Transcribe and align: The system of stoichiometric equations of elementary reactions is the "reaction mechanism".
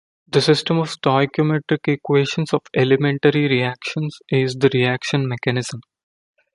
The 0.29 0.41
system 0.41 0.79
of 0.79 0.89
stoichiometric 0.89 1.87
equations 1.89 2.53
of 2.53 2.61
elementary 2.75 3.47
reactions 3.47 4.17
is 4.31 4.55
the 4.55 4.71
"reaction 4.73 5.27
mechanism". 5.27 5.81